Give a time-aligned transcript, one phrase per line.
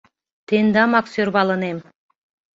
[0.47, 1.77] Тендамак сӧрвалынем.